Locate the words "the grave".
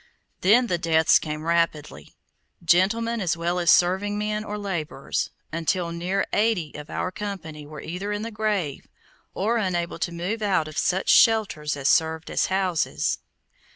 8.23-8.87